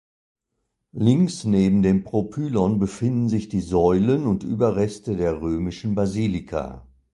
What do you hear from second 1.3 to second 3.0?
neben dem Propylon